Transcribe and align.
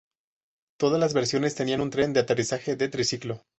Todas 0.79 0.99
las 0.99 1.13
versiones 1.13 1.53
tenían 1.53 1.79
un 1.79 1.91
tren 1.91 2.11
de 2.11 2.21
aterrizaje 2.21 2.75
de 2.75 2.89
triciclo. 2.89 3.43